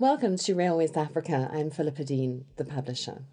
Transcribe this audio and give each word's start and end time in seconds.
Welcome 0.00 0.36
to 0.36 0.54
Railways 0.54 0.96
Africa. 0.96 1.50
I'm 1.52 1.70
Philippa 1.70 2.04
Dean, 2.04 2.44
the 2.54 2.64
publisher. 2.64 3.24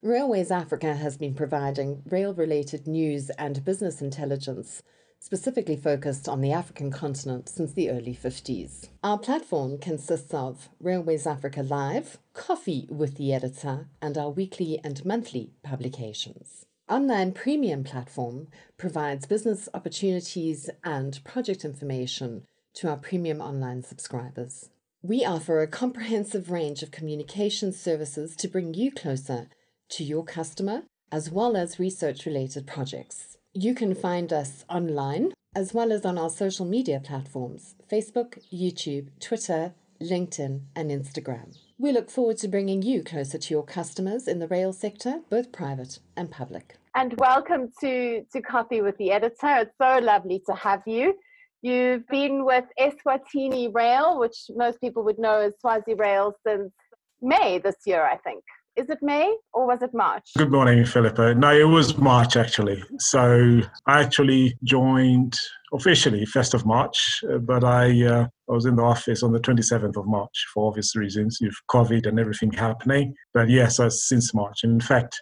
Railways 0.00 0.50
Africa 0.50 0.94
has 0.94 1.18
been 1.18 1.34
providing 1.34 2.00
rail 2.06 2.32
related 2.32 2.86
news 2.86 3.28
and 3.36 3.62
business 3.66 4.00
intelligence 4.00 4.82
specifically 5.18 5.76
focused 5.76 6.26
on 6.26 6.40
the 6.40 6.52
African 6.52 6.90
continent 6.90 7.50
since 7.50 7.74
the 7.74 7.90
early 7.90 8.14
50s. 8.14 8.88
Our 9.04 9.18
platform 9.18 9.76
consists 9.76 10.32
of 10.32 10.70
Railways 10.80 11.26
Africa 11.26 11.62
Live, 11.62 12.16
Coffee 12.32 12.88
with 12.88 13.18
the 13.18 13.34
Editor, 13.34 13.90
and 14.00 14.16
our 14.16 14.30
weekly 14.30 14.80
and 14.82 15.04
monthly 15.04 15.52
publications. 15.62 16.64
Online 16.88 17.32
Premium 17.32 17.84
platform 17.84 18.48
provides 18.78 19.26
business 19.26 19.68
opportunities 19.74 20.70
and 20.82 21.22
project 21.24 21.62
information 21.62 22.46
to 22.72 22.88
our 22.88 22.96
premium 22.96 23.42
online 23.42 23.82
subscribers. 23.82 24.70
We 25.02 25.24
offer 25.24 25.62
a 25.62 25.66
comprehensive 25.66 26.50
range 26.50 26.82
of 26.82 26.90
communication 26.90 27.72
services 27.72 28.36
to 28.36 28.48
bring 28.48 28.74
you 28.74 28.92
closer 28.92 29.48
to 29.92 30.04
your 30.04 30.22
customer, 30.24 30.82
as 31.10 31.30
well 31.30 31.56
as 31.56 31.78
research 31.78 32.26
related 32.26 32.66
projects. 32.66 33.38
You 33.54 33.74
can 33.74 33.94
find 33.94 34.30
us 34.30 34.66
online 34.68 35.32
as 35.56 35.72
well 35.72 35.90
as 35.90 36.04
on 36.04 36.18
our 36.18 36.28
social 36.28 36.66
media 36.66 37.00
platforms 37.02 37.76
Facebook, 37.90 38.38
YouTube, 38.52 39.08
Twitter, 39.20 39.72
LinkedIn, 40.02 40.64
and 40.76 40.90
Instagram. 40.90 41.56
We 41.78 41.92
look 41.92 42.10
forward 42.10 42.36
to 42.38 42.48
bringing 42.48 42.82
you 42.82 43.02
closer 43.02 43.38
to 43.38 43.54
your 43.54 43.64
customers 43.64 44.28
in 44.28 44.38
the 44.38 44.48
rail 44.48 44.74
sector, 44.74 45.20
both 45.30 45.50
private 45.50 45.98
and 46.14 46.30
public. 46.30 46.76
And 46.94 47.14
welcome 47.16 47.72
to, 47.80 48.26
to 48.34 48.42
Coffee 48.42 48.82
with 48.82 48.98
the 48.98 49.12
Editor. 49.12 49.60
It's 49.60 49.78
so 49.80 49.98
lovely 50.04 50.42
to 50.44 50.52
have 50.52 50.82
you. 50.86 51.14
You've 51.62 52.06
been 52.08 52.46
with 52.46 52.64
Eswatini 52.78 53.72
Rail, 53.74 54.18
which 54.18 54.36
most 54.56 54.80
people 54.80 55.04
would 55.04 55.18
know 55.18 55.40
as 55.40 55.52
Swazi 55.60 55.92
Rail, 55.92 56.34
since 56.46 56.72
May 57.20 57.58
this 57.58 57.76
year, 57.84 58.02
I 58.02 58.16
think. 58.16 58.42
Is 58.76 58.88
it 58.88 58.98
May 59.02 59.36
or 59.52 59.66
was 59.66 59.82
it 59.82 59.90
March? 59.92 60.30
Good 60.38 60.50
morning, 60.50 60.86
Philippa. 60.86 61.34
No, 61.34 61.54
it 61.54 61.64
was 61.64 61.98
March 61.98 62.36
actually. 62.36 62.82
So 62.98 63.60
I 63.86 64.00
actually 64.00 64.56
joined 64.64 65.38
officially 65.74 66.24
1st 66.24 66.54
of 66.54 66.64
March, 66.64 67.22
but 67.42 67.62
I, 67.62 68.06
uh, 68.06 68.26
I 68.48 68.52
was 68.52 68.64
in 68.64 68.76
the 68.76 68.82
office 68.82 69.22
on 69.22 69.32
the 69.32 69.40
27th 69.40 69.96
of 69.96 70.06
March 70.06 70.46
for 70.54 70.68
obvious 70.68 70.96
reasons, 70.96 71.38
with 71.42 71.54
COVID 71.70 72.06
and 72.06 72.18
everything 72.18 72.52
happening. 72.52 73.12
But 73.34 73.50
yes, 73.50 73.80
uh, 73.80 73.90
since 73.90 74.32
March. 74.32 74.64
In 74.64 74.80
fact, 74.80 75.20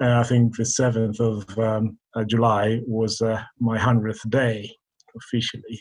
uh, 0.00 0.20
I 0.20 0.22
think 0.22 0.56
the 0.56 0.62
7th 0.62 1.18
of 1.18 1.58
um, 1.58 1.98
uh, 2.14 2.24
July 2.24 2.82
was 2.86 3.20
uh, 3.20 3.42
my 3.58 3.78
100th 3.78 4.30
day 4.30 4.70
officially 5.16 5.80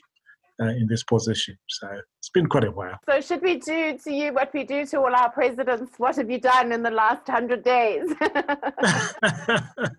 uh, 0.62 0.68
in 0.68 0.88
this 0.88 1.04
position. 1.04 1.58
So 1.70 1.88
it's 2.20 2.30
been 2.30 2.48
quite 2.48 2.66
a 2.66 2.72
while. 2.72 2.98
So, 3.10 3.22
should 3.22 3.42
we 3.42 3.58
do 3.58 3.98
to 3.98 4.12
you 4.12 4.34
what 4.34 4.54
we 4.54 4.64
do 4.64 4.86
to 4.86 4.98
all 4.98 5.16
our 5.16 5.32
presidents? 5.32 5.94
What 5.98 6.16
have 6.18 6.30
you 6.30 6.40
done 6.40 6.72
in 6.72 6.84
the 6.84 6.92
last 6.92 7.28
100 7.28 7.64
days? 7.64 8.14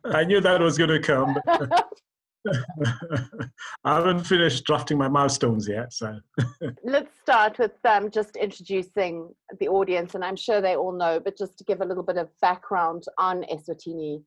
I 0.04 0.24
knew 0.24 0.40
that 0.40 0.60
was 0.60 0.78
going 0.78 0.90
to 0.90 1.00
come. 1.00 1.36
I 3.84 3.94
haven't 3.94 4.24
finished 4.24 4.64
drafting 4.64 4.98
my 4.98 5.08
milestones 5.08 5.68
yet. 5.68 5.92
So 5.92 6.18
let's 6.84 7.12
start 7.22 7.58
with 7.58 7.72
um, 7.84 8.10
just 8.10 8.36
introducing 8.36 9.32
the 9.60 9.68
audience, 9.68 10.14
and 10.14 10.24
I'm 10.24 10.36
sure 10.36 10.60
they 10.60 10.76
all 10.76 10.92
know, 10.92 11.20
but 11.20 11.36
just 11.36 11.56
to 11.58 11.64
give 11.64 11.80
a 11.80 11.84
little 11.84 12.02
bit 12.02 12.16
of 12.16 12.28
background 12.40 13.04
on 13.18 13.44
Eswatini 13.44 14.22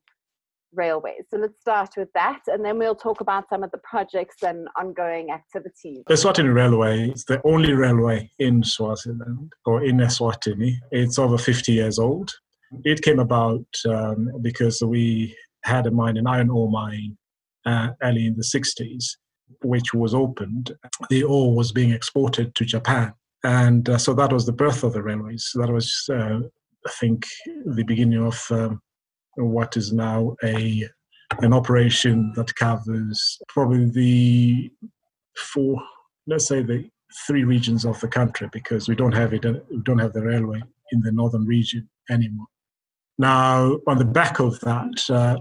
railways. 0.76 1.24
So 1.30 1.38
let's 1.38 1.60
start 1.60 1.90
with 1.98 2.12
that, 2.14 2.42
and 2.48 2.64
then 2.64 2.78
we'll 2.78 2.96
talk 2.96 3.22
about 3.22 3.50
some 3.50 3.64
of 3.64 3.72
the 3.72 3.80
projects 3.80 4.44
and 4.44 4.68
ongoing 4.78 5.32
activities. 5.32 6.04
The 6.08 6.14
Eswatini 6.14 6.54
Railway 6.54 7.10
is 7.10 7.26
the 7.26 7.42
only 7.46 7.74
railway 7.74 8.32
in 8.40 8.64
Swaziland 8.64 9.54
or 9.66 9.84
in 9.84 9.98
Eswatini. 9.98 10.76
It's 10.92 11.20
over 11.20 11.38
50 11.38 11.72
years 11.72 12.00
old. 12.00 12.32
It 12.84 13.02
came 13.02 13.20
about 13.20 13.66
um, 13.88 14.30
because 14.42 14.82
we 14.82 15.36
had 15.64 15.88
a 15.88 15.92
mine, 15.92 16.18
an 16.18 16.28
iron 16.28 16.50
ore 16.50 16.70
mine, 16.70 17.18
uh, 17.66 17.90
early 18.04 18.26
in 18.26 18.36
the 18.36 18.44
60s, 18.44 19.18
which 19.64 19.94
was 19.94 20.14
opened. 20.14 20.76
The 21.10 21.24
ore 21.24 21.56
was 21.56 21.72
being 21.72 21.92
exported 21.92 22.56
to 22.56 22.66
Japan. 22.66 23.14
And 23.44 23.90
uh, 23.90 23.98
so 23.98 24.14
that 24.16 24.34
was 24.34 24.46
the 24.46 24.52
birth 24.52 24.84
of 24.84 24.94
the 24.94 25.04
railways. 25.04 25.52
That 25.56 25.70
was, 25.72 26.10
uh, 26.12 26.40
I 26.86 26.92
think, 27.00 27.26
the 27.66 27.84
beginning 27.84 28.26
of 28.26 28.44
um, 28.50 28.82
what 29.38 29.78
is 29.78 29.92
now 29.92 30.36
a 30.44 30.88
an 31.42 31.54
operation 31.54 32.32
that 32.36 32.56
covers 32.56 33.40
probably 33.50 33.90
the 33.90 34.72
four, 35.36 35.82
let's 36.28 36.48
say 36.48 36.62
the 36.62 36.90
three 37.28 37.44
regions 37.44 37.86
of 37.86 38.00
the 38.00 38.08
country 38.08 38.50
because 38.52 38.88
we 38.88 38.96
don't 38.96 39.14
have 39.14 39.34
it. 39.34 39.44
We 39.44 39.82
don't 39.84 40.00
have 40.00 40.14
the 40.14 40.22
railway 40.22 40.62
in 40.92 41.02
the 41.02 41.12
northern 41.12 41.46
region 41.46 41.90
anymore. 42.10 42.48
Now, 43.18 43.80
on 43.88 43.98
the 43.98 44.06
back 44.06 44.40
of 44.40 44.60
that, 44.62 45.10
uh, 45.10 45.38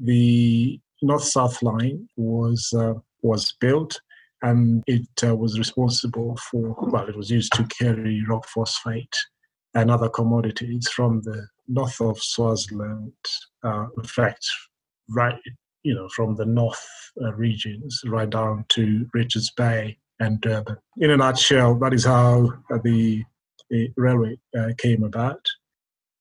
the 0.00 0.80
north-south 1.02 1.62
line 1.62 2.08
was 2.16 2.72
uh, 2.76 2.94
was 3.22 3.52
built, 3.60 4.00
and 4.42 4.82
it 4.86 5.08
uh, 5.24 5.34
was 5.36 5.58
responsible 5.58 6.36
for. 6.50 6.76
Well, 6.78 7.08
it 7.08 7.16
was 7.16 7.30
used 7.30 7.52
to 7.54 7.64
carry 7.64 8.24
rock 8.28 8.46
phosphate 8.48 9.16
and 9.74 9.90
other 9.90 10.08
commodities 10.08 10.88
from 10.88 11.22
the 11.22 11.46
north 11.68 12.00
of 12.00 12.18
Swaziland, 12.18 13.12
uh, 13.64 13.86
in 13.96 14.04
fact, 14.04 14.46
right, 15.10 15.38
you 15.82 15.94
know, 15.94 16.08
from 16.14 16.36
the 16.36 16.46
north 16.46 16.84
uh, 17.22 17.32
regions 17.34 18.00
right 18.06 18.28
down 18.28 18.64
to 18.70 19.06
Richards 19.14 19.50
Bay 19.56 19.98
and 20.20 20.40
Durban. 20.40 20.76
In 20.98 21.10
a 21.10 21.16
nutshell, 21.16 21.78
that 21.78 21.92
is 21.92 22.04
how 22.04 22.52
the, 22.84 23.24
the, 23.70 23.90
railway 23.96 24.38
uh, 24.58 24.70
came 24.78 25.04
about. 25.04 25.40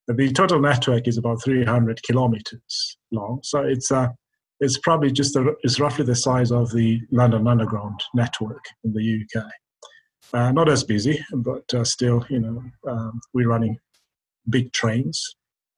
The 0.08 0.32
total 0.34 0.60
network 0.60 1.08
is 1.08 1.18
about 1.18 1.44
300 1.44 2.04
kilometers 2.04 2.98
long, 3.12 3.40
so 3.44 3.62
it's 3.62 3.92
uh, 3.92 4.10
it's 4.60 4.78
probably 4.80 5.12
just 5.12 5.36
a, 5.36 5.54
it's 5.64 5.80
roughly 5.80 6.06
the 6.06 6.16
size 6.16 6.52
of 6.52 6.72
the 6.72 7.02
London 7.12 7.48
Underground 7.48 8.00
network 8.14 8.64
in 8.84 8.94
the 8.94 9.24
UK. 9.24 9.46
Uh, 10.34 10.52
not 10.52 10.70
as 10.70 10.84
busy, 10.84 11.24
but 11.34 11.64
uh, 11.74 11.84
still, 11.84 12.26
you 12.30 12.40
know, 12.40 12.64
um, 12.88 13.20
we're 13.34 13.48
running 13.48 13.78
big 14.50 14.72
trains. 14.74 15.36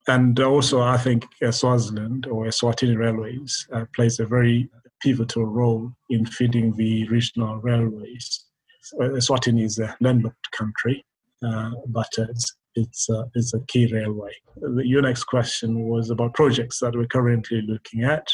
And 0.07 0.39
also, 0.39 0.81
I 0.81 0.97
think 0.97 1.25
uh, 1.45 1.51
Swaziland 1.51 2.27
or 2.27 2.45
Eswatini 2.45 2.97
Railways 2.97 3.67
uh, 3.73 3.85
plays 3.93 4.19
a 4.19 4.25
very 4.25 4.69
pivotal 5.01 5.45
role 5.45 5.91
in 6.09 6.25
feeding 6.25 6.75
the 6.75 7.07
regional 7.09 7.57
railways. 7.57 8.45
Eswatini 9.01 9.63
is 9.63 9.79
a 9.79 9.95
landlocked 9.99 10.51
country, 10.51 11.05
uh, 11.45 11.71
but 11.87 12.07
it's 12.17 12.55
it's, 12.77 13.09
uh, 13.09 13.23
it's 13.33 13.53
a 13.53 13.59
key 13.67 13.91
railway. 13.91 14.31
Your 14.83 15.01
next 15.01 15.23
question 15.23 15.87
was 15.89 16.09
about 16.09 16.35
projects 16.35 16.79
that 16.79 16.95
we're 16.95 17.07
currently 17.07 17.63
looking 17.63 18.03
at. 18.03 18.27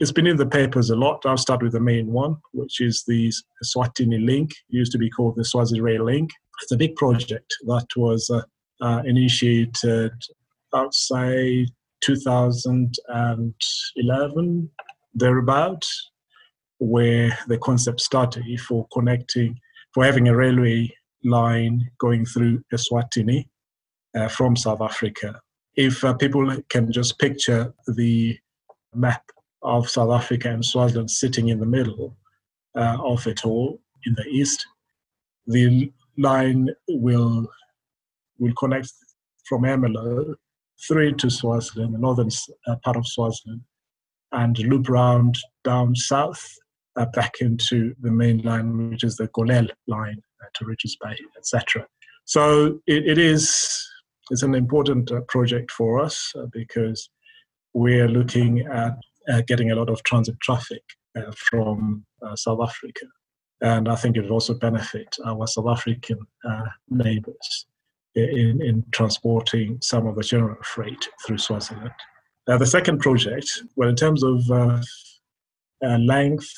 It's 0.00 0.12
been 0.12 0.26
in 0.26 0.38
the 0.38 0.46
papers 0.46 0.88
a 0.88 0.96
lot. 0.96 1.26
I'll 1.26 1.36
start 1.36 1.62
with 1.62 1.72
the 1.72 1.80
main 1.80 2.06
one, 2.06 2.36
which 2.52 2.80
is 2.80 3.04
the 3.06 3.30
Eswatini 3.62 4.24
Link, 4.24 4.50
it 4.50 4.76
used 4.76 4.92
to 4.92 4.98
be 4.98 5.10
called 5.10 5.36
the 5.36 5.44
Swazi 5.44 5.80
Rail 5.80 6.04
Link. 6.04 6.30
It's 6.62 6.72
a 6.72 6.76
big 6.76 6.96
project 6.96 7.54
that 7.66 7.86
was 7.96 8.30
uh, 8.30 8.42
uh, 8.82 9.02
initiated 9.06 10.12
outside 10.74 11.66
2011, 12.02 14.70
thereabout, 15.14 15.86
where 16.78 17.38
the 17.46 17.58
concept 17.58 18.00
started 18.00 18.60
for 18.60 18.88
connecting, 18.92 19.56
for 19.94 20.04
having 20.04 20.26
a 20.28 20.36
railway 20.36 20.92
line 21.24 21.88
going 21.98 22.26
through 22.26 22.60
Eswatini 22.74 23.48
uh, 24.16 24.28
from 24.28 24.56
South 24.56 24.80
Africa. 24.80 25.40
If 25.76 26.02
uh, 26.04 26.14
people 26.14 26.54
can 26.68 26.92
just 26.92 27.18
picture 27.18 27.72
the 27.86 28.36
map 28.94 29.22
of 29.62 29.88
South 29.88 30.10
Africa 30.10 30.50
and 30.50 30.64
Swaziland 30.64 31.10
sitting 31.10 31.48
in 31.48 31.60
the 31.60 31.66
middle 31.66 32.16
uh, 32.76 32.98
of 33.02 33.26
it 33.26 33.44
all 33.44 33.80
in 34.04 34.14
the 34.14 34.26
east. 34.26 34.66
The 35.46 35.92
line 36.18 36.68
will 36.88 37.48
will 38.42 38.52
connect 38.58 38.92
from 39.48 39.62
Ermelo 39.62 40.34
through 40.86 41.14
to 41.14 41.30
Swaziland, 41.30 41.94
the 41.94 41.98
northern 41.98 42.28
uh, 42.66 42.76
part 42.84 42.96
of 42.96 43.06
Swaziland, 43.06 43.62
and 44.32 44.58
loop 44.58 44.88
round 44.88 45.38
down 45.64 45.94
south 45.94 46.44
uh, 46.96 47.06
back 47.14 47.34
into 47.40 47.94
the 48.00 48.10
main 48.10 48.38
line, 48.38 48.90
which 48.90 49.04
is 49.04 49.16
the 49.16 49.28
Golela 49.28 49.70
line 49.86 50.20
uh, 50.42 50.46
to 50.54 50.64
Richards 50.64 50.96
Bay, 51.02 51.16
etc. 51.36 51.86
So 52.24 52.80
it, 52.86 53.06
it 53.06 53.18
is 53.18 53.88
it's 54.30 54.42
an 54.42 54.54
important 54.54 55.10
uh, 55.12 55.20
project 55.28 55.70
for 55.70 56.00
us 56.00 56.32
uh, 56.36 56.46
because 56.52 57.10
we're 57.74 58.08
looking 58.08 58.60
at 58.60 58.96
uh, 59.28 59.42
getting 59.46 59.70
a 59.70 59.76
lot 59.76 59.88
of 59.88 60.02
transit 60.02 60.38
traffic 60.40 60.82
from 61.36 62.04
South 62.36 62.60
Africa. 62.62 63.06
And 63.60 63.88
I 63.88 63.96
think 63.96 64.16
it 64.16 64.22
would 64.22 64.30
also 64.30 64.54
benefit 64.54 65.14
our 65.26 65.46
South 65.46 65.68
African 65.68 66.18
neighbors 66.88 67.66
in, 68.14 68.60
in 68.62 68.84
transporting 68.92 69.78
some 69.80 70.06
of 70.06 70.16
the 70.16 70.22
general 70.22 70.56
freight 70.62 71.08
through 71.26 71.38
Swaziland. 71.38 71.90
Uh, 72.48 72.58
the 72.58 72.66
second 72.66 72.98
project, 72.98 73.62
well, 73.76 73.88
in 73.88 73.96
terms 73.96 74.22
of 74.22 74.50
uh, 74.50 74.80
uh, 75.84 75.98
length, 75.98 76.50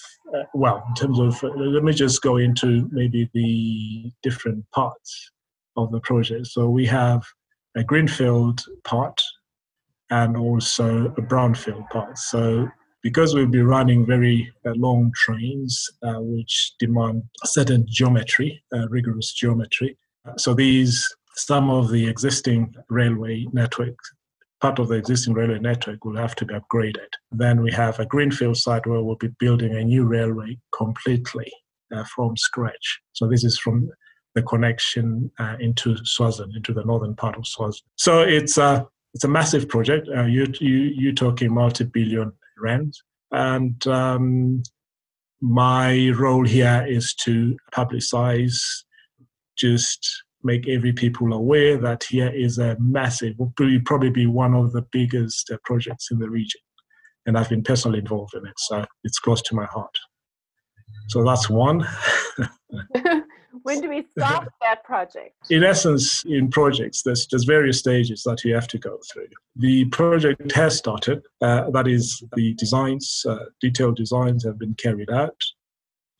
well, 0.54 0.84
in 0.88 0.94
terms 0.94 1.18
of, 1.20 1.42
let 1.56 1.84
me 1.84 1.92
just 1.92 2.22
go 2.22 2.38
into 2.38 2.88
maybe 2.90 3.30
the 3.34 4.12
different 4.22 4.64
parts. 4.70 5.30
of 5.76 5.90
the 5.90 6.00
project. 6.00 6.46
So 6.46 6.68
we 6.68 6.86
have 6.86 7.22
a 7.76 7.82
greenfield 7.82 8.64
part 8.84 9.20
and 10.10 10.36
also 10.36 11.06
a 11.18 11.22
brownfield 11.22 11.88
part. 11.90 12.16
So 12.16 12.68
because 13.02 13.34
we'll 13.34 13.46
be 13.46 13.62
running 13.62 14.06
very 14.06 14.52
uh, 14.64 14.72
long 14.76 15.12
trains, 15.14 15.90
uh, 16.02 16.20
which 16.20 16.74
demand 16.78 17.24
certain 17.44 17.84
geometry, 17.88 18.62
uh, 18.72 18.88
rigorous 18.88 19.32
geometry. 19.32 19.98
So 20.36 20.54
these, 20.54 21.04
some 21.36 21.70
of 21.70 21.90
the 21.90 22.06
existing 22.08 22.74
railway 22.88 23.46
network, 23.52 23.96
part 24.60 24.78
of 24.78 24.88
the 24.88 24.94
existing 24.94 25.34
railway 25.34 25.58
network 25.58 26.04
will 26.04 26.16
have 26.16 26.34
to 26.36 26.44
be 26.44 26.54
upgraded. 26.54 27.08
Then 27.32 27.62
we 27.62 27.72
have 27.72 27.98
a 27.98 28.06
greenfield 28.06 28.56
site 28.56 28.86
where 28.86 29.02
we'll 29.02 29.16
be 29.16 29.34
building 29.38 29.76
a 29.76 29.84
new 29.84 30.04
railway 30.04 30.58
completely 30.76 31.50
uh, 31.94 32.04
from 32.14 32.36
scratch. 32.36 33.00
So 33.12 33.26
this 33.26 33.44
is 33.44 33.58
from 33.58 33.90
the 34.34 34.42
connection 34.42 35.30
uh, 35.38 35.56
into 35.60 35.96
Swaziland, 36.04 36.54
into 36.56 36.72
the 36.72 36.84
northern 36.84 37.14
part 37.14 37.36
of 37.36 37.46
Swaziland. 37.46 37.90
So 37.96 38.20
it's 38.20 38.58
a 38.58 38.86
it's 39.12 39.24
a 39.24 39.28
massive 39.28 39.68
project. 39.68 40.08
Uh, 40.08 40.24
you 40.24 40.52
you 40.60 40.92
you're 40.96 41.12
talking 41.12 41.54
multi-billion 41.54 42.32
rand, 42.58 42.94
and 43.30 43.86
um, 43.86 44.62
my 45.40 46.10
role 46.10 46.44
here 46.44 46.84
is 46.88 47.14
to 47.14 47.56
publicize, 47.72 48.58
just 49.56 50.23
make 50.44 50.68
every 50.68 50.92
people 50.92 51.32
aware 51.32 51.76
that 51.78 52.04
here 52.04 52.32
is 52.34 52.58
a 52.58 52.76
massive, 52.78 53.34
will 53.38 53.52
probably 53.84 54.10
be 54.10 54.26
one 54.26 54.54
of 54.54 54.72
the 54.72 54.82
biggest 54.92 55.50
uh, 55.50 55.56
projects 55.64 56.10
in 56.10 56.18
the 56.18 56.30
region, 56.30 56.60
and 57.26 57.36
I've 57.36 57.48
been 57.48 57.62
personally 57.62 57.98
involved 57.98 58.34
in 58.34 58.46
it, 58.46 58.58
so 58.58 58.84
it's 59.02 59.18
close 59.18 59.42
to 59.42 59.54
my 59.54 59.66
heart. 59.66 59.96
So 61.08 61.24
that's 61.24 61.50
one. 61.50 61.86
when 63.62 63.80
do 63.80 63.88
we 63.88 64.04
start 64.16 64.48
that 64.62 64.84
project? 64.84 65.34
In 65.50 65.64
essence, 65.64 66.24
in 66.24 66.50
projects, 66.50 67.02
there's, 67.02 67.26
there's 67.26 67.44
various 67.44 67.78
stages 67.78 68.22
that 68.24 68.44
you 68.44 68.54
have 68.54 68.68
to 68.68 68.78
go 68.78 68.98
through. 69.12 69.28
The 69.56 69.86
project 69.86 70.52
has 70.52 70.76
started. 70.76 71.22
Uh, 71.40 71.70
that 71.70 71.88
is, 71.88 72.22
the 72.36 72.54
designs, 72.54 73.24
uh, 73.28 73.46
detailed 73.60 73.96
designs 73.96 74.44
have 74.44 74.58
been 74.58 74.74
carried 74.74 75.10
out. 75.10 75.42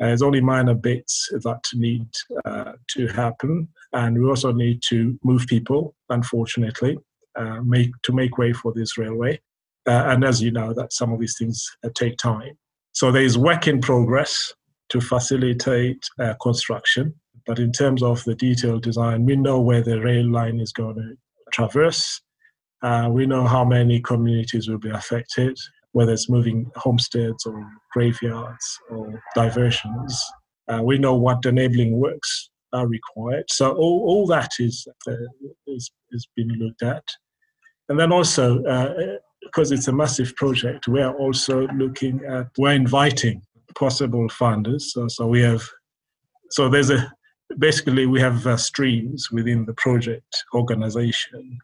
Uh, 0.01 0.07
there's 0.07 0.23
only 0.23 0.41
minor 0.41 0.75
bits 0.75 1.29
that 1.33 1.63
need 1.75 2.09
uh, 2.45 2.73
to 2.89 3.07
happen, 3.09 3.69
and 3.95 4.21
we 4.21 4.29
also 4.29 4.53
need 4.53 4.83
to 4.89 5.19
move 5.25 5.47
people. 5.47 5.95
Unfortunately, 6.11 6.99
uh, 7.37 7.61
make 7.63 7.91
to 8.03 8.13
make 8.13 8.37
way 8.37 8.53
for 8.53 8.73
this 8.75 8.99
railway. 8.99 9.41
Uh, 9.87 10.05
and 10.09 10.25
as 10.25 10.43
you 10.43 10.51
know, 10.51 10.73
that 10.75 10.93
some 10.93 11.13
of 11.13 11.21
these 11.21 11.37
things 11.39 11.65
take 11.95 12.17
time. 12.17 12.59
So 12.93 13.13
there 13.13 13.23
is 13.23 13.39
work 13.39 13.67
in 13.67 13.81
progress 13.81 14.53
to 14.91 15.01
facilitate 15.01 16.09
uh, 16.19 16.35
construction. 16.43 17.15
But 17.47 17.59
in 17.59 17.73
terms 17.73 18.03
of 18.03 18.25
the 18.25 18.35
detailed 18.35 18.83
design, 18.83 19.27
we 19.27 19.37
know 19.37 19.61
where 19.61 19.83
the 19.83 20.01
rail 20.01 20.27
line 20.31 20.61
is 20.61 20.73
going 20.73 20.97
to 20.97 21.17
traverse. 21.53 22.21
Uh, 22.83 23.09
we 23.11 23.27
know 23.27 23.47
how 23.47 23.65
many 23.65 24.01
communities 24.01 24.69
will 24.69 24.79
be 24.79 24.91
affected, 24.91 25.57
whether 25.93 26.13
it's 26.13 26.31
moving 26.31 26.71
homesteads 26.77 27.45
or 27.45 27.71
graveyards 27.93 28.79
or 28.91 29.23
diversions. 29.35 30.25
Uh, 30.69 30.81
we 30.83 30.99
know 30.99 31.15
what 31.15 31.45
enabling 31.45 31.99
works 31.99 32.51
are 32.75 32.87
required. 32.87 33.45
So 33.49 33.73
all, 33.73 34.05
all 34.07 34.27
that 34.29 34.53
is, 34.59 34.87
uh, 35.09 35.13
is, 35.67 35.91
is 36.11 36.29
being 36.37 36.51
looked 36.59 36.83
at. 36.83 37.05
And 37.89 37.99
then 37.99 38.13
also, 38.13 38.63
uh, 38.65 39.17
because 39.43 39.73
it's 39.73 39.89
a 39.89 39.93
massive 39.93 40.35
project, 40.37 40.89
we 40.89 41.01
are 41.01 41.15
also 41.15 41.67
looking 41.69 42.25
at, 42.25 42.49
we're 42.59 42.73
inviting 42.73 43.43
possible 43.75 44.29
funders. 44.29 44.83
So, 44.83 45.09
so 45.09 45.27
we 45.27 45.43
have, 45.43 45.63
so 46.51 46.69
there's 46.69 46.91
a, 46.91 47.13
basically 47.59 48.07
we 48.07 48.21
have 48.21 48.47
uh, 48.47 48.57
streams 48.57 49.31
within 49.31 49.65
the 49.67 49.75
project 49.75 50.45
organization 50.55 51.59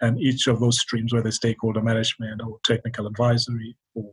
and 0.00 0.20
each 0.20 0.46
of 0.46 0.60
those 0.60 0.78
streams 0.78 1.12
whether 1.12 1.30
stakeholder 1.30 1.80
management 1.80 2.40
or 2.42 2.58
technical 2.64 3.06
advisory 3.06 3.76
or, 3.94 4.12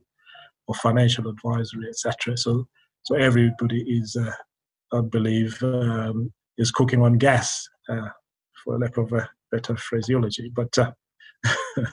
or 0.67 0.75
financial 0.75 1.27
advisory 1.27 1.87
etc 1.89 2.37
so 2.37 2.65
so 3.03 3.15
everybody 3.15 3.81
is 3.81 4.15
uh, 4.15 4.31
i 4.93 5.01
believe 5.01 5.61
um, 5.63 6.31
is 6.57 6.71
cooking 6.71 7.01
on 7.01 7.17
gas 7.17 7.67
uh, 7.89 8.09
for 8.63 8.79
lack 8.79 8.97
of 8.97 9.11
a 9.13 9.29
better 9.51 9.75
phraseology 9.77 10.51
but 10.55 10.77
uh, 10.77 10.91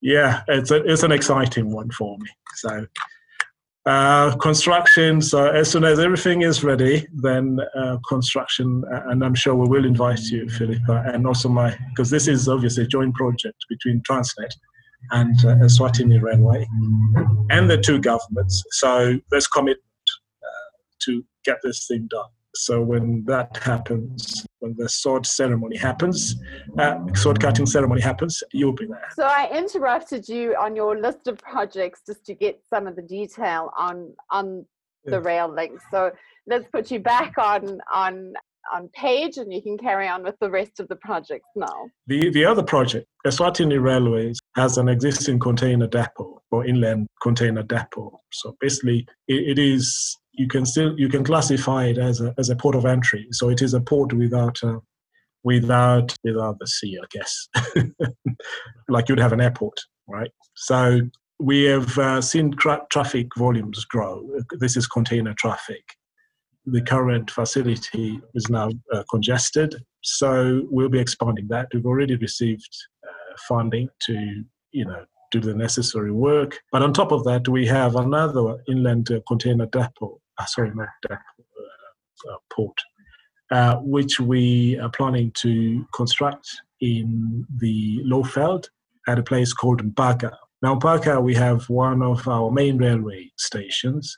yeah 0.00 0.42
it's 0.48 0.70
a, 0.70 0.82
it's 0.90 1.02
an 1.02 1.12
exciting 1.12 1.70
one 1.70 1.90
for 1.90 2.16
me 2.18 2.28
so 2.54 2.86
uh, 3.84 4.36
construction, 4.36 5.20
so 5.20 5.46
as 5.46 5.68
soon 5.68 5.82
as 5.82 5.98
everything 5.98 6.42
is 6.42 6.62
ready, 6.62 7.04
then 7.14 7.58
uh, 7.76 7.96
construction, 8.08 8.84
uh, 8.92 9.10
and 9.10 9.24
I'm 9.24 9.34
sure 9.34 9.56
we 9.56 9.68
will 9.68 9.84
invite 9.84 10.20
you, 10.20 10.48
Philippa, 10.48 11.02
and 11.12 11.26
also 11.26 11.48
my, 11.48 11.76
because 11.88 12.08
this 12.08 12.28
is 12.28 12.48
obviously 12.48 12.84
a 12.84 12.86
joint 12.86 13.12
project 13.16 13.56
between 13.68 14.00
Transnet 14.08 14.52
and 15.10 15.36
uh, 15.44 15.56
Eswatini 15.56 16.22
Railway 16.22 16.64
and 17.50 17.68
the 17.68 17.76
two 17.76 17.98
governments. 17.98 18.62
So 18.70 19.18
there's 19.32 19.48
commitment 19.48 19.82
to 21.06 21.24
get 21.44 21.58
this 21.62 21.86
thing 21.86 22.06
done. 22.08 22.30
So 22.54 22.82
when 22.82 23.24
that 23.26 23.56
happens, 23.56 24.46
when 24.58 24.74
the 24.76 24.88
sod 24.88 25.26
ceremony 25.26 25.76
happens, 25.76 26.36
uh, 26.78 26.98
sod 27.14 27.40
cutting 27.40 27.66
ceremony 27.66 28.02
happens, 28.02 28.42
you'll 28.52 28.74
be 28.74 28.86
there. 28.86 29.08
So 29.14 29.24
I 29.24 29.50
interrupted 29.56 30.28
you 30.28 30.54
on 30.56 30.76
your 30.76 30.98
list 30.98 31.28
of 31.28 31.38
projects 31.38 32.02
just 32.06 32.26
to 32.26 32.34
get 32.34 32.60
some 32.68 32.86
of 32.86 32.96
the 32.96 33.02
detail 33.02 33.72
on 33.78 34.14
on 34.30 34.66
the 35.04 35.20
rail 35.20 35.52
link. 35.52 35.80
So 35.90 36.12
let's 36.46 36.66
put 36.72 36.90
you 36.90 37.00
back 37.00 37.38
on 37.38 37.80
on 37.92 38.34
on 38.72 38.88
page 38.94 39.38
and 39.38 39.52
you 39.52 39.60
can 39.60 39.76
carry 39.76 40.06
on 40.06 40.22
with 40.22 40.36
the 40.40 40.50
rest 40.50 40.78
of 40.78 40.88
the 40.88 40.96
projects 40.96 41.48
now. 41.56 41.88
The 42.06 42.30
the 42.30 42.44
other 42.44 42.62
project, 42.62 43.06
Eswatini 43.26 43.82
Railways, 43.82 44.38
has 44.56 44.78
an 44.78 44.88
existing 44.88 45.38
container 45.38 45.86
depot 45.86 46.42
or 46.50 46.64
inland 46.66 47.08
container 47.22 47.62
depot. 47.62 48.20
So 48.32 48.56
basically 48.60 49.06
it, 49.26 49.58
it 49.58 49.58
is 49.58 50.18
you 50.32 50.48
can 50.48 50.64
still 50.64 50.98
you 50.98 51.08
can 51.08 51.24
classify 51.24 51.84
it 51.86 51.98
as 51.98 52.20
a 52.20 52.34
as 52.38 52.50
a 52.50 52.56
port 52.56 52.74
of 52.74 52.86
entry. 52.86 53.26
So 53.32 53.48
it 53.48 53.62
is 53.62 53.74
a 53.74 53.80
port 53.80 54.12
without 54.12 54.62
uh, 54.62 54.78
without 55.44 56.14
without 56.24 56.58
the 56.58 56.66
sea, 56.66 56.98
I 57.02 57.06
guess, 57.10 57.48
like 58.88 59.08
you'd 59.08 59.20
have 59.20 59.32
an 59.32 59.40
airport, 59.40 59.78
right? 60.08 60.30
So 60.54 61.00
we 61.38 61.64
have 61.64 61.98
uh, 61.98 62.20
seen 62.20 62.52
tra- 62.52 62.86
traffic 62.90 63.28
volumes 63.36 63.84
grow. 63.84 64.28
This 64.58 64.76
is 64.76 64.86
container 64.86 65.34
traffic. 65.34 65.82
The 66.64 66.82
current 66.82 67.30
facility 67.30 68.20
is 68.34 68.48
now 68.48 68.70
uh, 68.92 69.02
congested, 69.10 69.74
so 70.02 70.62
we'll 70.70 70.88
be 70.88 71.00
expanding 71.00 71.48
that. 71.48 71.68
We've 71.74 71.86
already 71.86 72.16
received 72.16 72.70
uh, 73.06 73.36
funding 73.48 73.88
to 74.06 74.44
you 74.70 74.86
know 74.86 75.04
do 75.30 75.40
the 75.40 75.54
necessary 75.54 76.12
work. 76.12 76.58
But 76.70 76.82
on 76.82 76.92
top 76.92 77.10
of 77.10 77.24
that, 77.24 77.48
we 77.48 77.66
have 77.66 77.96
another 77.96 78.58
inland 78.68 79.10
uh, 79.10 79.20
container 79.26 79.66
depot 79.66 80.21
uh, 80.38 80.46
sorry, 80.46 80.72
uh, 80.78 81.14
uh, 81.14 82.36
port, 82.50 82.76
uh, 83.50 83.76
which 83.76 84.20
we 84.20 84.78
are 84.78 84.90
planning 84.90 85.32
to 85.36 85.86
construct 85.94 86.48
in 86.80 87.46
the 87.58 88.00
Lowveld 88.04 88.68
at 89.08 89.18
a 89.18 89.22
place 89.22 89.52
called 89.52 89.82
Mpaka. 89.94 90.32
Now, 90.62 90.76
Mpaka, 90.78 91.22
we 91.22 91.34
have 91.34 91.68
one 91.68 92.02
of 92.02 92.26
our 92.28 92.50
main 92.50 92.78
railway 92.78 93.30
stations. 93.36 94.16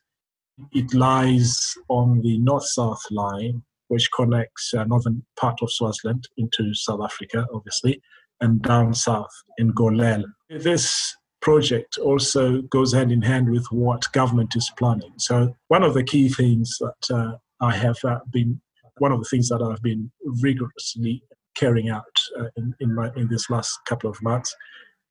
It 0.72 0.92
lies 0.94 1.74
on 1.88 2.20
the 2.20 2.38
north-south 2.38 3.02
line, 3.10 3.62
which 3.88 4.10
connects 4.12 4.72
uh, 4.74 4.84
northern 4.84 5.24
part 5.36 5.60
of 5.62 5.72
Swaziland 5.72 6.28
into 6.36 6.74
South 6.74 7.00
Africa, 7.02 7.46
obviously, 7.52 8.00
and 8.40 8.62
down 8.62 8.94
south 8.94 9.32
in 9.58 9.72
Golela. 9.72 10.24
This 10.50 11.16
project 11.44 11.98
also 11.98 12.62
goes 12.62 12.94
hand 12.94 13.12
in 13.12 13.20
hand 13.20 13.50
with 13.50 13.66
what 13.70 14.10
government 14.12 14.56
is 14.56 14.72
planning. 14.78 15.12
So 15.18 15.54
one 15.68 15.82
of 15.82 15.92
the 15.92 16.02
key 16.02 16.30
things 16.30 16.78
that 16.80 17.14
uh, 17.14 17.32
I 17.60 17.76
have 17.76 17.98
uh, 18.02 18.20
been, 18.32 18.60
one 18.96 19.12
of 19.12 19.18
the 19.18 19.28
things 19.28 19.50
that 19.50 19.60
I've 19.62 19.82
been 19.82 20.10
rigorously 20.42 21.22
carrying 21.54 21.90
out 21.90 22.16
uh, 22.40 22.46
in, 22.56 22.74
in, 22.80 22.94
my, 22.94 23.10
in 23.14 23.28
this 23.28 23.50
last 23.50 23.78
couple 23.86 24.08
of 24.08 24.20
months 24.22 24.56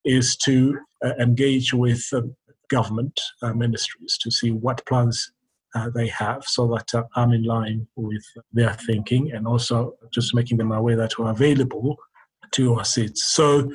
is 0.03 0.35
to 0.37 0.79
uh, 1.05 1.13
engage 1.19 1.71
with 1.71 2.03
government 2.67 3.21
uh, 3.43 3.53
ministries 3.53 4.17
to 4.19 4.31
see 4.31 4.49
what 4.49 4.83
plans 4.87 5.31
uh, 5.75 5.89
they 5.93 6.07
have 6.07 6.43
so 6.45 6.67
that 6.67 7.07
I'm 7.15 7.31
in 7.31 7.43
line 7.43 7.87
with 7.95 8.25
their 8.51 8.73
thinking 8.87 9.31
and 9.33 9.47
also 9.47 9.93
just 10.11 10.33
making 10.33 10.57
them 10.57 10.71
aware 10.71 10.97
that 10.97 11.19
we're 11.19 11.29
available 11.29 11.97
to 12.53 12.79
assist. 12.79 13.17
So 13.17 13.71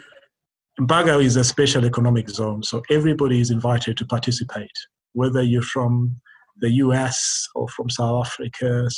Mpaka 0.81 1.25
is 1.25 1.37
a 1.37 1.43
special 1.43 1.85
economic 1.85 2.29
zone, 2.31 2.63
so 2.63 2.83
everybody 2.89 3.41
is 3.41 3.51
invited 3.51 3.97
to 3.97 4.07
participate, 4.07 4.71
whether 5.13 5.43
you're 5.43 5.61
from 5.61 6.21
the 6.59 6.71
US 6.85 7.49
or 7.57 7.69
from 7.69 7.91
South 7.91 8.27
Africa. 8.27 8.89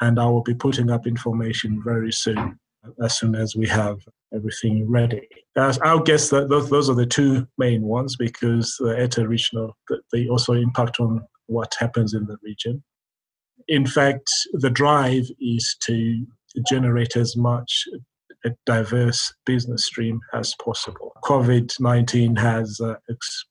And 0.00 0.18
I 0.18 0.24
will 0.26 0.42
be 0.42 0.54
putting 0.54 0.90
up 0.90 1.06
information 1.06 1.82
very 1.84 2.12
soon, 2.12 2.58
as 3.02 3.18
soon 3.18 3.34
as 3.34 3.54
we 3.54 3.66
have 3.66 3.98
everything 4.34 4.88
ready. 4.88 5.28
As 5.56 5.78
I 5.80 6.00
guess 6.02 6.30
that 6.30 6.48
those, 6.48 6.70
those 6.70 6.88
are 6.88 6.94
the 6.94 7.04
two 7.04 7.46
main 7.58 7.82
ones 7.82 8.16
because 8.16 8.76
the 8.78 8.98
ETA 8.98 9.26
regional, 9.26 9.76
they 10.12 10.28
also 10.28 10.52
impact 10.54 11.00
on 11.00 11.20
what 11.46 11.74
happens 11.78 12.14
in 12.14 12.26
the 12.26 12.36
region. 12.42 12.82
In 13.66 13.86
fact, 13.86 14.30
the 14.52 14.70
drive 14.70 15.26
is 15.40 15.76
to 15.80 16.24
generate 16.66 17.16
as 17.16 17.36
much 17.36 17.84
a 18.48 18.56
diverse 18.66 19.32
business 19.46 19.86
stream 19.86 20.20
as 20.34 20.54
possible. 20.62 21.12
COVID 21.24 21.80
19 21.80 22.36
has 22.36 22.80
uh, 22.80 22.94
ex- 23.10 23.44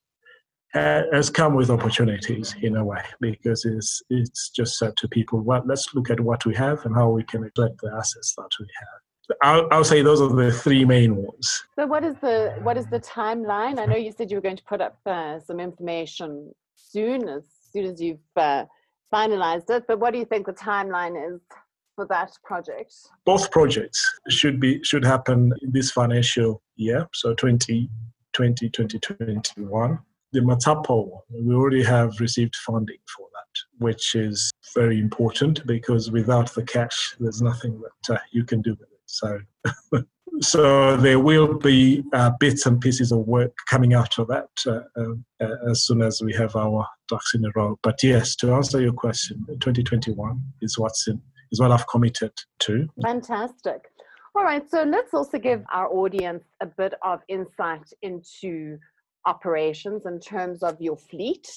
has 0.74 1.30
come 1.30 1.56
with 1.56 1.70
opportunities 1.70 2.56
in 2.62 2.76
a 2.78 2.84
way 2.84 3.04
because 3.20 3.66
it's 3.66 4.02
it's 4.10 4.50
just 4.50 4.78
said 4.78 4.96
to 4.98 5.08
people, 5.08 5.40
well, 5.42 5.64
let's 5.66 5.94
look 5.96 6.10
at 6.10 6.20
what 6.20 6.46
we 6.46 6.54
have 6.56 6.86
and 6.86 6.96
how 6.96 7.10
we 7.10 7.24
can 7.24 7.44
exploit 7.44 7.78
the 7.82 7.92
assets 7.98 8.34
that 8.38 8.50
we 8.60 8.68
have. 8.80 9.00
I'll, 9.42 9.68
I'll 9.72 9.84
say 9.84 10.02
those 10.02 10.22
are 10.22 10.34
the 10.34 10.52
three 10.52 10.86
main 10.86 11.16
ones. 11.16 11.66
So, 11.78 11.86
what 11.86 12.04
is 12.04 12.16
the 12.22 12.56
what 12.62 12.78
is 12.78 12.88
the 12.88 13.00
timeline? 13.00 13.80
I 13.80 13.86
know 13.86 13.98
you 13.98 14.12
said 14.12 14.32
you 14.32 14.38
were 14.38 14.42
going 14.42 14.58
to 14.58 14.64
put 14.64 14.82
up 14.82 14.98
uh, 15.06 15.40
some 15.40 15.60
information 15.60 16.54
soon, 16.76 17.28
as 17.28 17.44
soon 17.74 17.86
as 17.86 18.02
you've 18.02 18.20
uh, 18.36 18.66
finalized 19.14 19.70
it. 19.70 19.86
But 19.88 20.00
what 20.00 20.12
do 20.14 20.20
you 20.20 20.26
think 20.26 20.46
the 20.46 20.54
timeline 20.54 21.16
is 21.34 21.42
for 21.98 22.06
that 22.06 22.32
project? 22.46 22.94
Both 23.26 23.52
projects 23.52 24.00
should 24.30 24.60
be 24.60 24.82
should 24.84 25.04
happen 25.04 25.52
this 25.62 25.92
financial 25.92 26.62
year, 26.76 27.10
so 27.14 27.34
2020, 27.34 28.70
2021. 28.70 30.00
The 30.32 30.40
Matsapha 30.42 31.10
we 31.30 31.56
already 31.56 31.84
have 31.84 32.20
received 32.20 32.56
funding 32.56 33.00
for 33.16 33.28
that, 33.34 33.84
which 33.86 34.14
is 34.14 34.52
very 34.76 35.00
important 35.00 35.66
because 35.66 36.12
without 36.12 36.54
the 36.54 36.64
cash, 36.64 37.16
there's 37.20 37.42
nothing 37.42 37.82
that 37.82 38.16
uh, 38.16 38.20
you 38.32 38.44
can 38.46 38.62
do 38.62 38.72
with 38.80 38.90
it. 38.92 39.04
So 39.08 39.40
so 40.42 40.98
there 40.98 41.20
will 41.20 41.58
be 41.58 42.04
uh, 42.14 42.32
bits 42.40 42.68
and 42.68 42.80
pieces 42.80 43.12
of 43.12 43.20
work 43.20 43.54
coming 43.68 43.96
out 43.96 44.20
of 44.20 44.28
that 44.28 44.50
uh, 44.68 44.82
uh, 45.02 45.72
as 45.72 45.84
soon 45.86 46.04
as 46.04 46.22
we 46.22 46.34
have 46.34 46.56
our 46.56 46.86
ducks 47.10 47.34
in 47.34 47.44
a 47.44 47.50
row. 47.56 47.80
But 47.82 48.04
yes, 48.04 48.36
to 48.38 48.54
answer 48.54 48.80
your 48.80 48.94
question, 48.94 49.44
2021 49.48 50.40
is 50.62 50.78
what's 50.78 51.08
in 51.08 51.20
is 51.52 51.60
what 51.60 51.72
I've 51.72 51.88
committed 51.88 52.34
to. 52.60 52.88
Fantastic. 53.02 53.92
All 54.36 54.44
right, 54.44 54.70
so 54.70 54.84
let's 54.84 55.14
also 55.14 55.40
give 55.40 55.64
our 55.72 55.88
audience 55.92 56.44
a 56.62 56.66
bit 56.66 56.94
of 57.04 57.22
insight 57.28 57.92
into 58.02 58.78
operations 59.26 60.06
in 60.06 60.20
terms 60.20 60.64
of 60.64 60.80
your 60.80 60.98
fleet 60.98 61.48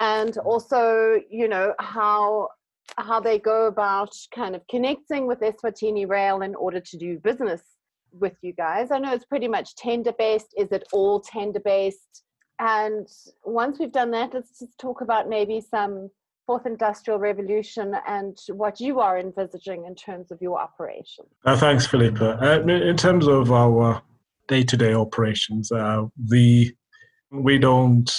and 0.00 0.38
also, 0.38 1.20
you 1.30 1.46
know, 1.46 1.74
how 1.78 2.48
how 2.98 3.20
they 3.20 3.38
go 3.38 3.66
about 3.66 4.12
kind 4.34 4.56
of 4.56 4.66
connecting 4.68 5.26
with 5.26 5.40
Eswatini 5.40 6.08
Rail 6.08 6.42
in 6.42 6.54
order 6.56 6.80
to 6.80 6.96
do 6.96 7.18
business 7.18 7.62
with 8.12 8.34
you 8.42 8.52
guys. 8.52 8.90
I 8.90 8.98
know 8.98 9.12
it's 9.12 9.24
pretty 9.24 9.46
much 9.46 9.76
tender 9.76 10.12
based. 10.18 10.54
Is 10.56 10.72
it 10.72 10.84
all 10.92 11.20
tender 11.20 11.60
based? 11.60 12.24
And 12.58 13.06
once 13.44 13.78
we've 13.78 13.92
done 13.92 14.10
that, 14.10 14.34
let's 14.34 14.58
just 14.58 14.76
talk 14.78 15.02
about 15.02 15.28
maybe 15.28 15.60
some 15.60 16.10
fourth 16.50 16.66
industrial 16.66 17.20
revolution 17.20 17.94
and 18.08 18.36
what 18.48 18.80
you 18.80 18.98
are 18.98 19.20
envisaging 19.20 19.84
in 19.86 19.94
terms 19.94 20.32
of 20.32 20.42
your 20.42 20.58
operation. 20.60 21.24
Uh, 21.44 21.56
thanks, 21.56 21.86
Philippa. 21.86 22.38
Uh, 22.42 22.60
in 22.68 22.96
terms 22.96 23.28
of 23.28 23.52
our 23.52 24.02
day-to-day 24.48 24.92
operations, 24.92 25.70
uh, 25.70 26.06
the 26.16 26.74
we 27.30 27.56
don't 27.56 28.10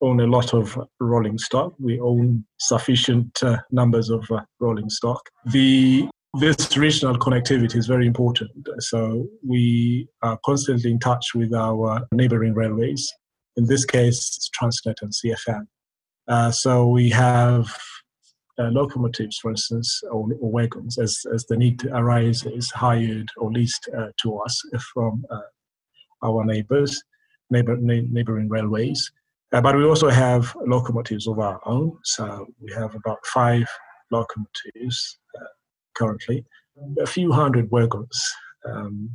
own 0.00 0.18
a 0.18 0.26
lot 0.26 0.52
of 0.52 0.76
rolling 0.98 1.38
stock. 1.38 1.74
We 1.78 2.00
own 2.00 2.44
sufficient 2.58 3.40
uh, 3.44 3.58
numbers 3.70 4.10
of 4.10 4.28
uh, 4.32 4.40
rolling 4.58 4.90
stock. 4.90 5.22
The 5.52 6.08
this 6.40 6.76
regional 6.76 7.16
connectivity 7.16 7.76
is 7.76 7.86
very 7.86 8.08
important. 8.08 8.50
So 8.80 9.28
we 9.46 10.08
are 10.22 10.36
constantly 10.44 10.90
in 10.90 10.98
touch 10.98 11.36
with 11.36 11.54
our 11.54 12.04
neighboring 12.10 12.54
railways. 12.54 13.08
In 13.56 13.64
this 13.66 13.84
case, 13.84 14.50
Transnet 14.60 14.96
and 15.02 15.12
CFM. 15.12 15.66
Uh, 16.28 16.50
so 16.50 16.86
we 16.86 17.08
have 17.10 17.66
uh, 18.58 18.68
locomotives, 18.70 19.38
for 19.38 19.50
instance, 19.50 20.02
or, 20.10 20.28
or, 20.40 20.50
wagons, 20.50 20.98
as, 20.98 21.24
as 21.32 21.44
the 21.46 21.56
need 21.56 21.84
arises, 21.92 22.70
hired 22.70 23.28
or 23.36 23.52
leased 23.52 23.88
uh, 23.96 24.08
to 24.20 24.38
us 24.38 24.60
from 24.92 25.24
uh, 25.30 25.40
our 26.24 26.44
neighbors, 26.44 27.02
neighbor, 27.50 27.76
neighboring 27.76 28.48
railways. 28.48 29.10
Uh, 29.52 29.60
but 29.60 29.76
we 29.76 29.84
also 29.84 30.08
have 30.08 30.54
locomotives 30.66 31.28
of 31.28 31.38
our 31.38 31.60
own. 31.66 31.96
So 32.04 32.46
we 32.60 32.72
have 32.72 32.94
about 32.94 33.24
five 33.26 33.68
locomotives 34.10 35.18
uh, 35.38 35.44
currently, 35.94 36.44
a 37.00 37.06
few 37.06 37.32
hundred 37.32 37.70
wagons, 37.70 38.34
um, 38.64 39.10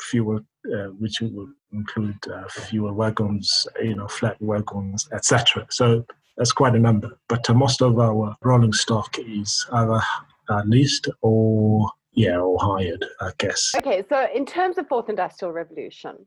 fewer, 0.00 0.40
uh, 0.74 0.88
which 0.98 1.20
would 1.20 1.52
include 1.72 2.18
uh, 2.32 2.46
fewer 2.48 2.92
wagons, 2.92 3.66
you 3.82 3.96
know, 3.96 4.08
flat 4.08 4.36
wagons, 4.40 5.08
etc. 5.12 5.66
So 5.70 6.04
that's 6.38 6.52
quite 6.52 6.74
a 6.74 6.78
number. 6.78 7.18
But 7.28 7.48
uh, 7.50 7.54
most 7.54 7.82
of 7.82 7.98
our 7.98 8.34
rolling 8.42 8.72
stock 8.72 9.18
is 9.18 9.66
either 9.72 10.00
uh, 10.48 10.62
leased 10.64 11.08
or 11.20 11.90
yeah, 12.12 12.38
or 12.38 12.58
hired, 12.58 13.04
I 13.20 13.32
guess. 13.38 13.72
Okay, 13.76 14.02
so 14.08 14.26
in 14.34 14.46
terms 14.46 14.78
of 14.78 14.88
fourth 14.88 15.10
industrial 15.10 15.52
revolution, 15.52 16.26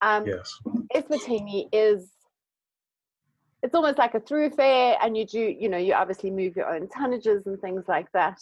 um, 0.00 0.26
yes, 0.26 0.58
Eswatini 0.94 1.68
is 1.72 2.10
it's 3.62 3.74
almost 3.74 3.98
like 3.98 4.14
a 4.14 4.20
thoroughfare, 4.20 4.96
and 5.02 5.16
you 5.16 5.26
do 5.26 5.38
you 5.40 5.68
know 5.68 5.78
you 5.78 5.92
obviously 5.92 6.30
move 6.30 6.56
your 6.56 6.74
own 6.74 6.88
tonnages 6.88 7.44
and 7.46 7.60
things 7.60 7.84
like 7.86 8.10
that 8.12 8.40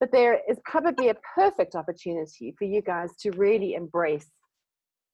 but 0.00 0.10
there 0.12 0.40
is 0.48 0.58
probably 0.64 1.08
a 1.08 1.14
perfect 1.34 1.74
opportunity 1.74 2.54
for 2.58 2.64
you 2.64 2.82
guys 2.82 3.14
to 3.16 3.30
really 3.32 3.74
embrace 3.74 4.26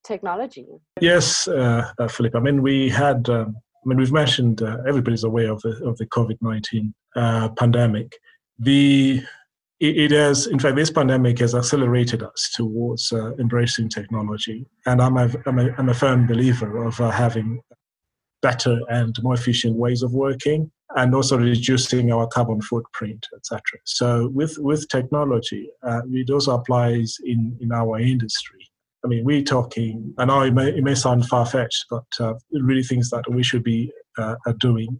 technology. 0.03 0.67
Yes, 0.99 1.47
uh, 1.47 1.91
uh, 1.97 2.07
Philip. 2.07 2.35
I 2.35 2.39
mean, 2.39 2.61
we 2.61 2.89
had. 2.89 3.29
Um, 3.29 3.55
I 3.83 3.87
mean, 3.87 3.97
we've 3.97 4.11
mentioned 4.11 4.61
uh, 4.61 4.77
everybody's 4.87 5.23
aware 5.23 5.51
of 5.51 5.61
the 5.61 5.71
of 5.85 5.97
the 5.97 6.05
COVID 6.07 6.37
nineteen 6.41 6.93
uh, 7.15 7.49
pandemic. 7.49 8.13
The 8.59 9.23
it, 9.81 10.11
has, 10.11 10.45
in 10.45 10.59
fact, 10.59 10.75
this 10.75 10.91
pandemic 10.91 11.39
has 11.39 11.55
accelerated 11.55 12.21
us 12.21 12.51
towards 12.53 13.11
uh, 13.11 13.33
embracing 13.37 13.89
technology, 13.89 14.67
and 14.85 15.01
I'm 15.01 15.17
a, 15.17 15.27
I'm 15.47 15.57
a, 15.57 15.73
I'm 15.79 15.89
a 15.89 15.93
firm 15.95 16.27
believer 16.27 16.83
of 16.85 17.01
uh, 17.01 17.09
having 17.09 17.59
better 18.43 18.79
and 18.89 19.15
more 19.23 19.33
efficient 19.33 19.75
ways 19.75 20.03
of 20.03 20.13
working 20.13 20.71
and 20.95 21.15
also 21.15 21.37
reducing 21.37 22.11
our 22.11 22.27
carbon 22.27 22.61
footprint, 22.61 23.25
etc. 23.35 23.61
So 23.85 24.29
with 24.33 24.55
with 24.59 24.87
technology, 24.89 25.69
uh, 25.81 26.01
it 26.11 26.29
also 26.29 26.55
applies 26.55 27.17
in 27.23 27.57
in 27.59 27.71
our 27.71 27.99
industry. 27.99 28.60
I 29.03 29.07
mean, 29.07 29.23
we're 29.23 29.43
talking. 29.43 30.13
And 30.17 30.31
I 30.31 30.39
know 30.39 30.45
it 30.45 30.53
may 30.53 30.69
it 30.69 30.83
may 30.83 30.95
sound 30.95 31.27
far 31.27 31.45
fetched, 31.45 31.85
but 31.89 32.05
uh, 32.19 32.33
really 32.51 32.83
things 32.83 33.09
that 33.09 33.29
we 33.29 33.43
should 33.43 33.63
be 33.63 33.91
uh, 34.17 34.35
doing 34.59 34.99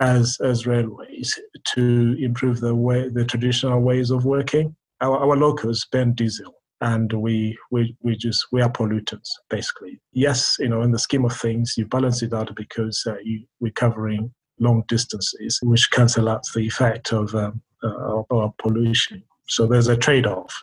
as 0.00 0.36
as 0.42 0.66
railways 0.66 1.38
to 1.74 2.16
improve 2.20 2.60
the 2.60 2.74
way 2.74 3.08
the 3.08 3.24
traditional 3.24 3.80
ways 3.80 4.10
of 4.10 4.24
working. 4.24 4.74
Our 5.00 5.18
our 5.18 5.36
locos 5.36 5.84
burn 5.90 6.14
diesel, 6.14 6.54
and 6.80 7.12
we 7.12 7.56
we 7.70 7.96
we 8.02 8.16
just 8.16 8.46
we 8.52 8.62
are 8.62 8.70
pollutants 8.70 9.28
basically. 9.50 10.00
Yes, 10.12 10.56
you 10.58 10.68
know, 10.68 10.82
in 10.82 10.92
the 10.92 10.98
scheme 10.98 11.24
of 11.24 11.36
things, 11.36 11.74
you 11.76 11.86
balance 11.86 12.22
it 12.22 12.32
out 12.32 12.54
because 12.54 13.02
uh, 13.06 13.16
you 13.22 13.44
we're 13.60 13.72
covering 13.72 14.32
long 14.58 14.84
distances, 14.88 15.58
which 15.62 15.90
cancel 15.90 16.28
out 16.28 16.42
the 16.54 16.60
effect 16.60 17.12
of, 17.12 17.34
um, 17.34 17.60
uh, 17.82 18.22
of 18.30 18.56
pollution. 18.58 19.22
So 19.48 19.66
there's 19.66 19.88
a 19.88 19.96
trade 19.96 20.26
off. 20.26 20.62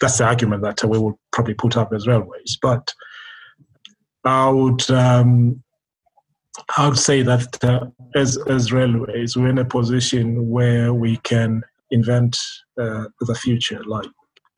That's 0.00 0.18
the 0.18 0.24
argument 0.24 0.62
that 0.62 0.82
we 0.84 0.98
will 0.98 1.18
probably 1.32 1.54
put 1.54 1.76
up 1.76 1.92
as 1.92 2.06
railways. 2.06 2.58
But 2.60 2.94
I 4.24 4.48
would, 4.48 4.90
um, 4.90 5.62
I 6.76 6.88
would 6.88 6.98
say 6.98 7.22
that 7.22 7.62
uh, 7.62 7.86
as, 8.14 8.38
as 8.48 8.72
railways, 8.72 9.36
we're 9.36 9.48
in 9.48 9.58
a 9.58 9.64
position 9.64 10.48
where 10.48 10.94
we 10.94 11.18
can 11.18 11.62
invent 11.90 12.36
uh, 12.80 13.04
the 13.20 13.34
future, 13.34 13.82
like 13.84 14.06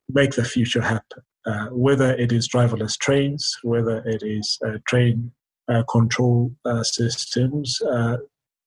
make 0.09 0.31
the 0.31 0.45
future 0.45 0.81
happen. 0.81 1.23
Uh, 1.45 1.67
whether 1.71 2.13
it 2.13 2.31
is 2.31 2.47
driverless 2.47 2.97
trains, 2.97 3.57
whether 3.63 3.97
it 4.05 4.23
is 4.23 4.57
uh, 4.65 4.77
train 4.87 5.29
uh, 5.67 5.83
control 5.91 6.55
uh, 6.63 6.83
systems, 6.83 7.81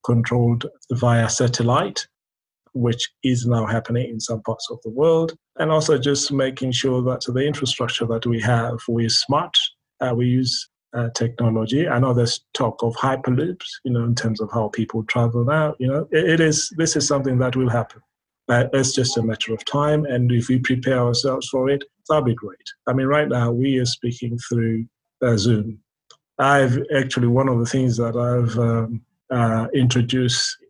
controlled 0.05 0.65
via 0.91 1.27
satellite, 1.27 2.07
which 2.79 3.09
is 3.23 3.45
now 3.45 3.65
happening 3.65 4.09
in 4.09 4.19
some 4.19 4.41
parts 4.41 4.67
of 4.71 4.79
the 4.83 4.89
world. 4.89 5.35
And 5.57 5.71
also 5.71 5.97
just 5.97 6.31
making 6.31 6.71
sure 6.71 7.01
that 7.03 7.21
the 7.27 7.45
infrastructure 7.45 8.05
that 8.07 8.25
we 8.25 8.39
have, 8.41 8.79
we're 8.87 9.09
smart, 9.09 9.55
uh, 9.99 10.13
we 10.15 10.27
use 10.27 10.69
uh, 10.93 11.09
technology. 11.15 11.87
I 11.87 11.99
know 11.99 12.13
there's 12.13 12.41
talk 12.53 12.81
of 12.83 12.95
hyperloops, 12.95 13.65
you 13.83 13.91
know, 13.91 14.03
in 14.03 14.15
terms 14.15 14.41
of 14.41 14.49
how 14.51 14.69
people 14.69 15.03
travel 15.03 15.43
now. 15.43 15.75
You 15.79 15.87
know, 15.87 16.07
it, 16.11 16.29
it 16.29 16.39
is 16.39 16.71
this 16.77 16.95
is 16.95 17.07
something 17.07 17.37
that 17.39 17.55
will 17.55 17.69
happen. 17.69 18.01
Uh, 18.49 18.65
it's 18.71 18.93
just 18.93 19.17
a 19.17 19.21
matter 19.21 19.53
of 19.53 19.65
time, 19.65 20.05
and 20.05 20.31
if 20.31 20.47
we 20.47 20.57
prepare 20.59 20.99
ourselves 20.99 21.49
for 21.49 21.69
it, 21.69 21.83
that'll 22.07 22.23
be 22.23 22.33
great. 22.33 22.57
I 22.87 22.93
mean, 22.93 23.07
right 23.07 23.27
now 23.27 23.51
we 23.51 23.77
are 23.79 23.85
speaking 23.85 24.37
through 24.49 24.85
uh, 25.21 25.35
Zoom. 25.35 25.79
I've 26.39 26.79
actually 26.95 27.27
one 27.27 27.49
of 27.49 27.59
the 27.59 27.65
things 27.65 27.97
that 27.97 28.15
I've 28.15 28.57
um, 28.57 29.01
uh, 29.29 29.67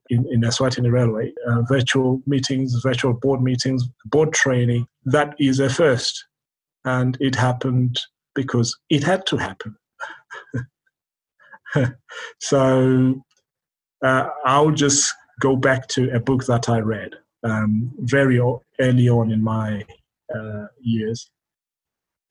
in, 0.10 0.26
in 0.32 0.42
Eswatini 0.42 0.92
Railway, 0.92 1.34
uh, 1.48 1.62
virtual 1.64 2.22
meetings, 2.26 2.80
virtual 2.84 3.14
board 3.14 3.42
meetings, 3.42 3.88
board 4.06 4.34
training. 4.34 4.88
That 5.06 5.36
is 5.40 5.60
a 5.60 5.70
first. 5.70 6.26
And 6.86 7.18
it 7.20 7.36
happened 7.36 8.00
because 8.36 8.78
it 8.90 9.04
had 9.04 9.26
to 9.28 9.38
happen. 9.38 9.76
so 12.40 13.22
uh, 14.04 14.28
I'll 14.46 14.72
just 14.72 15.14
go 15.40 15.56
back 15.56 15.88
to 15.90 16.10
a 16.16 16.20
book 16.20 16.46
that 16.46 16.70
I 16.70 16.80
read 16.80 17.12
um, 17.44 17.92
very 18.00 18.40
early 18.80 19.10
on 19.10 19.32
in 19.32 19.44
my 19.44 19.84
uh, 20.34 20.66
years. 20.82 21.30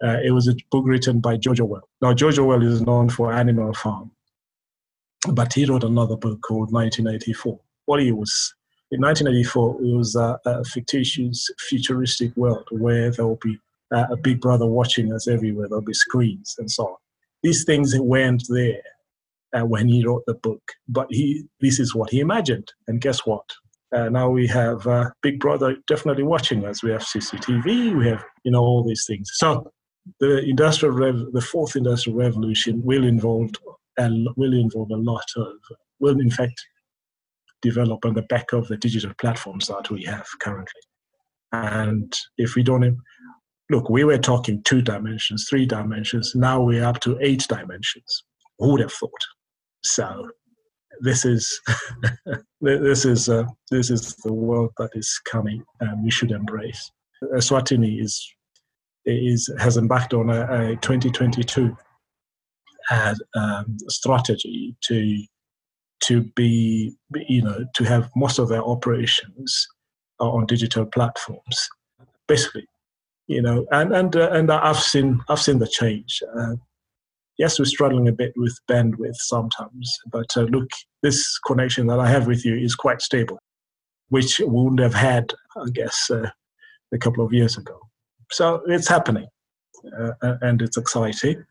Uh, 0.02 0.18
it 0.22 0.30
was 0.30 0.48
a 0.48 0.54
book 0.70 0.84
written 0.86 1.20
by 1.20 1.36
George 1.36 1.60
Orwell. 1.60 1.88
Now, 2.02 2.12
George 2.12 2.38
Orwell 2.38 2.62
is 2.62 2.82
known 2.82 3.08
for 3.08 3.32
Animal 3.32 3.72
Farm, 3.72 4.10
but 5.32 5.54
he 5.54 5.64
wrote 5.64 5.84
another 5.84 6.16
book 6.16 6.40
called 6.42 6.72
1984. 6.72 7.58
What 7.86 7.98
was 8.14 8.54
in 8.92 9.00
1984, 9.00 9.82
it 9.82 9.96
was 9.96 10.14
a, 10.14 10.38
a 10.44 10.64
fictitious, 10.64 11.50
futuristic 11.58 12.36
world 12.36 12.68
where 12.70 13.10
there 13.10 13.26
will 13.26 13.38
be 13.42 13.58
uh, 13.92 14.06
a 14.10 14.16
big 14.16 14.40
brother 14.40 14.66
watching 14.66 15.12
us 15.12 15.26
everywhere. 15.26 15.68
There'll 15.68 15.82
be 15.82 15.92
screens 15.92 16.54
and 16.58 16.70
so 16.70 16.86
on. 16.86 16.96
These 17.42 17.64
things 17.64 17.98
weren't 17.98 18.44
there 18.48 18.82
uh, 19.56 19.64
when 19.64 19.88
he 19.88 20.04
wrote 20.04 20.22
the 20.26 20.34
book, 20.34 20.62
but 20.88 21.08
he 21.10 21.44
this 21.60 21.80
is 21.80 21.94
what 21.94 22.10
he 22.10 22.20
imagined. 22.20 22.72
And 22.86 23.00
guess 23.00 23.26
what? 23.26 23.44
Uh, 23.94 24.08
now 24.08 24.28
we 24.28 24.46
have 24.46 24.86
uh, 24.86 25.10
Big 25.22 25.40
Brother 25.40 25.76
definitely 25.88 26.24
watching 26.24 26.64
us. 26.64 26.82
We 26.82 26.90
have 26.90 27.02
CCTV. 27.02 27.96
We 27.96 28.08
have 28.08 28.24
you 28.44 28.52
know 28.52 28.62
all 28.62 28.84
these 28.84 29.04
things. 29.06 29.30
So 29.34 29.70
the 30.20 30.44
industrial 30.44 30.94
rev- 30.94 31.32
the 31.32 31.40
fourth 31.40 31.76
industrial 31.76 32.18
revolution 32.18 32.82
will 32.84 33.04
involve 33.04 33.50
will 33.98 34.54
involve 34.54 34.90
a 34.90 34.96
lot 34.96 35.24
of 35.36 35.52
will 36.00 36.20
in 36.20 36.30
fact 36.30 36.60
develop 37.68 38.04
on 38.04 38.14
the 38.14 38.22
back 38.22 38.52
of 38.52 38.68
the 38.68 38.76
digital 38.76 39.12
platforms 39.20 39.66
that 39.66 39.90
we 39.90 40.02
have 40.04 40.26
currently. 40.40 40.82
And 41.52 42.12
if 42.38 42.54
we 42.54 42.62
don't 42.62 42.98
look, 43.70 43.88
we 43.88 44.04
were 44.04 44.18
talking 44.18 44.62
two 44.64 44.82
dimensions, 44.82 45.46
three 45.48 45.66
dimensions. 45.66 46.32
Now 46.34 46.60
we're 46.60 46.84
up 46.84 47.00
to 47.00 47.18
eight 47.20 47.46
dimensions. 47.48 48.24
Who 48.58 48.72
would 48.72 48.80
have 48.80 48.92
thought? 48.92 49.10
So 49.84 50.30
this 51.00 51.24
is 51.24 51.60
this 52.60 53.04
is 53.04 53.28
uh, 53.28 53.44
this 53.70 53.90
is 53.90 54.16
the 54.24 54.32
world 54.32 54.72
that 54.78 54.90
is 54.94 55.20
coming, 55.30 55.62
and 55.80 56.02
we 56.04 56.10
should 56.10 56.30
embrace. 56.30 56.90
Swatini 57.34 58.00
is 58.00 58.14
is 59.04 59.52
has 59.58 59.76
embarked 59.76 60.14
on 60.14 60.30
a, 60.30 60.72
a 60.72 60.76
2022 60.76 61.76
ad, 62.90 63.16
um, 63.34 63.76
strategy 63.88 64.76
to 64.82 65.24
to 66.00 66.22
be 66.34 66.94
you 67.14 67.42
know 67.42 67.64
to 67.74 67.84
have 67.84 68.10
most 68.16 68.38
of 68.38 68.48
their 68.48 68.62
operations 68.62 69.66
on 70.20 70.46
digital 70.46 70.84
platforms 70.84 71.68
basically 72.26 72.66
you 73.26 73.42
know 73.42 73.66
and 73.70 73.94
and 73.94 74.16
uh, 74.16 74.30
and 74.32 74.50
i've 74.50 74.78
seen 74.78 75.20
i've 75.28 75.40
seen 75.40 75.58
the 75.58 75.66
change. 75.66 76.22
Uh, 76.38 76.54
yes 77.38 77.58
we're 77.58 77.64
struggling 77.64 78.08
a 78.08 78.12
bit 78.12 78.32
with 78.36 78.58
bandwidth 78.70 79.16
sometimes 79.16 79.98
but 80.10 80.26
uh, 80.36 80.42
look 80.42 80.68
this 81.02 81.38
connection 81.46 81.86
that 81.86 81.98
i 81.98 82.08
have 82.08 82.26
with 82.26 82.44
you 82.44 82.56
is 82.56 82.74
quite 82.74 83.00
stable 83.00 83.38
which 84.08 84.38
we 84.38 84.46
wouldn't 84.46 84.80
have 84.80 84.94
had 84.94 85.32
i 85.56 85.68
guess 85.72 86.10
uh, 86.10 86.28
a 86.92 86.98
couple 86.98 87.24
of 87.24 87.32
years 87.32 87.56
ago. 87.56 87.78
So 88.30 88.62
it's 88.66 88.88
happening 88.88 89.26
uh, 89.98 90.34
and 90.42 90.60
it's 90.62 90.76
exciting 90.76 91.44